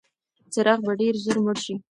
[0.53, 1.75] څراغ به ډېر ژر مړ شي.